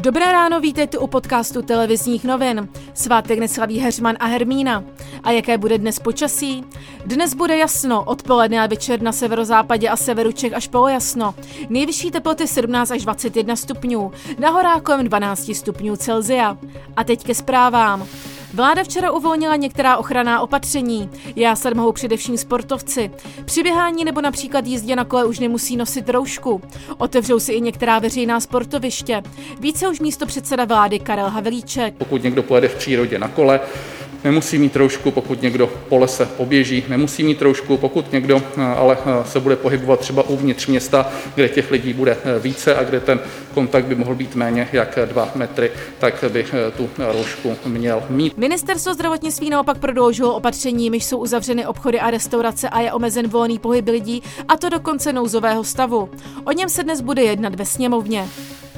Dobré 0.00 0.32
ráno, 0.32 0.60
vítejte 0.60 0.98
u 0.98 1.06
podcastu 1.06 1.62
televizních 1.62 2.24
novin. 2.24 2.68
Svátek 2.94 3.38
neslaví 3.38 3.78
Heřman 3.78 4.16
a 4.20 4.26
Hermína. 4.26 4.84
A 5.24 5.30
jaké 5.30 5.58
bude 5.58 5.78
dnes 5.78 5.98
počasí? 5.98 6.64
Dnes 7.06 7.34
bude 7.34 7.56
jasno, 7.56 8.04
odpoledne 8.04 8.60
a 8.60 8.66
večer 8.66 9.02
na 9.02 9.12
severozápadě 9.12 9.88
a 9.88 9.96
severu 9.96 10.32
Čech 10.32 10.52
až 10.52 10.68
polojasno. 10.68 11.34
Nejvyšší 11.68 12.10
teploty 12.10 12.46
17 12.46 12.90
až 12.90 13.02
21 13.02 13.56
stupňů, 13.56 14.12
na 14.38 14.50
horách 14.50 14.82
kolem 14.82 15.06
12 15.06 15.54
stupňů 15.54 15.96
Celzia. 15.96 16.58
A 16.96 17.04
teď 17.04 17.24
ke 17.24 17.34
zprávám. 17.34 18.06
Vláda 18.54 18.84
včera 18.84 19.10
uvolnila 19.10 19.56
některá 19.56 19.96
ochranná 19.96 20.40
opatření. 20.40 21.10
Jásat 21.36 21.74
mohou 21.74 21.92
především 21.92 22.36
sportovci. 22.36 23.10
Při 23.44 23.62
běhání 23.62 24.04
nebo 24.04 24.20
například 24.20 24.66
jízdě 24.66 24.96
na 24.96 25.04
kole 25.04 25.24
už 25.24 25.38
nemusí 25.38 25.76
nosit 25.76 26.08
roušku. 26.08 26.62
Otevřou 26.98 27.40
si 27.40 27.52
i 27.52 27.60
některá 27.60 27.98
veřejná 27.98 28.40
sportoviště. 28.40 29.22
Více 29.60 29.88
už 29.88 30.00
místo 30.00 30.26
předseda 30.26 30.64
vlády 30.64 30.98
Karel 30.98 31.28
Havelíček. 31.28 31.94
Pokud 31.94 32.22
někdo 32.22 32.42
pojede 32.42 32.68
v 32.68 32.74
přírodě 32.74 33.18
na 33.18 33.28
kole, 33.28 33.60
nemusí 34.24 34.58
mít 34.58 34.76
roušku, 34.76 35.10
pokud 35.10 35.42
někdo 35.42 35.66
po 35.66 35.98
lese 35.98 36.26
poběží, 36.26 36.84
nemusí 36.88 37.22
mít 37.24 37.42
roušku, 37.42 37.76
pokud 37.76 38.12
někdo 38.12 38.42
eh, 38.56 38.62
ale 38.62 38.98
eh, 39.06 39.24
se 39.28 39.40
bude 39.40 39.56
pohybovat 39.56 40.00
třeba 40.00 40.22
uvnitř 40.22 40.66
města, 40.66 41.12
kde 41.34 41.48
těch 41.48 41.70
lidí 41.70 41.92
bude 41.92 42.16
eh, 42.24 42.38
více 42.38 42.76
a 42.76 42.84
kde 42.84 43.00
ten 43.00 43.20
kontakt 43.54 43.84
by 43.84 43.94
mohl 43.94 44.14
být 44.14 44.34
méně 44.34 44.68
jak 44.72 44.98
dva 45.04 45.30
metry, 45.34 45.70
tak 45.98 46.24
by 46.28 46.46
tu 46.76 46.90
roušku 46.98 47.56
měl 47.66 48.02
mít. 48.08 48.36
Ministerstvo 48.36 48.94
zdravotnictví 48.94 49.50
naopak 49.50 49.78
prodloužilo 49.78 50.34
opatření, 50.34 50.84
jimiž 50.84 51.04
jsou 51.04 51.18
uzavřeny 51.18 51.66
obchody 51.66 52.00
a 52.00 52.10
restaurace 52.10 52.68
a 52.68 52.80
je 52.80 52.92
omezen 52.92 53.28
volný 53.28 53.58
pohyb 53.58 53.88
lidí, 53.88 54.22
a 54.48 54.56
to 54.56 54.68
do 54.68 54.80
konce 54.80 55.12
nouzového 55.12 55.64
stavu. 55.64 56.10
O 56.44 56.52
něm 56.52 56.68
se 56.68 56.82
dnes 56.82 57.00
bude 57.00 57.22
jednat 57.22 57.54
ve 57.54 57.64
sněmovně. 57.64 58.28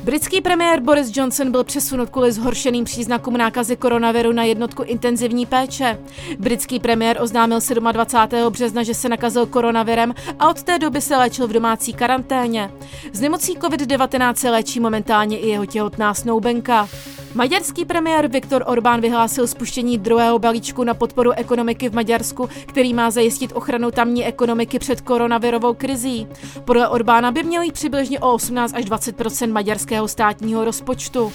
Britský 0.05 0.41
premiér 0.41 0.81
Boris 0.81 1.17
Johnson 1.17 1.51
byl 1.51 1.65
přesunut 1.65 2.11
kvůli 2.11 2.33
zhoršeným 2.33 2.85
příznakům 2.85 3.37
nákazy 3.37 3.77
koronaviru 3.77 4.33
na 4.33 4.43
jednotku 4.43 4.83
intenzivní 4.83 5.47
péče. 5.47 5.99
Britský 6.39 6.81
premiér 6.81 7.19
oznámil 7.21 7.61
27. 7.93 8.53
března, 8.53 8.83
že 8.83 8.95
se 8.95 9.09
nakazil 9.09 9.47
koronavirem 9.47 10.15
a 10.39 10.49
od 10.49 10.63
té 10.63 10.79
doby 10.79 11.01
se 11.01 11.17
léčil 11.17 11.49
v 11.49 11.53
domácí 11.53 11.93
karanténě. 11.93 12.71
Z 13.13 13.21
nemocí 13.21 13.59
COVID-19 13.59 14.35
se 14.35 14.51
léčí 14.51 14.81
momentálně 14.81 15.39
i 15.39 15.49
jeho 15.49 15.67
těhotná 15.67 16.15
snoubenka. 16.15 16.89
Maďarský 17.35 17.85
premiér 17.85 18.29
Viktor 18.29 18.65
Orbán 18.67 19.01
vyhlásil 19.01 19.47
spuštění 19.47 19.99
druhého 19.99 20.39
balíčku 20.39 20.85
na 20.85 20.95
podporu 20.95 21.31
ekonomiky 21.33 21.89
v 21.89 21.95
Maďarsku, 21.95 22.49
který 22.67 22.95
má 22.95 23.11
zajistit 23.11 23.53
ochranu 23.55 23.91
tamní 23.91 24.25
ekonomiky 24.25 24.79
před 24.79 25.01
koronavirovou 25.01 25.75
krizí. 25.75 26.27
Podle 26.65 26.89
Orbána 26.89 27.33
by 27.33 27.43
měl 27.43 27.63
jít 27.63 27.75
přibližně 27.75 28.21
o 28.21 28.33
18 28.33 28.75
až 28.75 28.85
20 28.85 29.47
maďarského 29.47 30.09
státního 30.09 30.65
rozpočtu. 30.65 31.33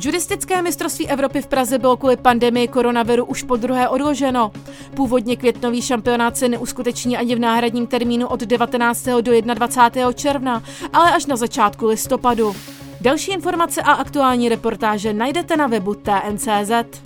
Judistické 0.00 0.62
mistrovství 0.62 1.08
Evropy 1.08 1.42
v 1.42 1.46
Praze 1.46 1.78
bylo 1.78 1.96
kvůli 1.96 2.16
pandemii 2.16 2.68
koronaviru 2.68 3.24
už 3.24 3.42
po 3.42 3.56
druhé 3.56 3.88
odloženo. 3.88 4.52
Původně 4.96 5.36
květnový 5.36 5.82
šampionát 5.82 6.36
se 6.36 6.48
neuskuteční 6.48 7.16
ani 7.16 7.34
v 7.34 7.38
náhradním 7.38 7.86
termínu 7.86 8.26
od 8.26 8.40
19. 8.40 9.04
do 9.20 9.40
21. 9.54 10.12
června, 10.12 10.62
ale 10.92 11.12
až 11.12 11.26
na 11.26 11.36
začátku 11.36 11.86
listopadu. 11.86 12.54
Další 13.04 13.32
informace 13.32 13.82
a 13.82 13.92
aktuální 13.92 14.48
reportáže 14.48 15.12
najdete 15.12 15.56
na 15.56 15.66
webu 15.66 15.94
TNCZ. 15.94 17.02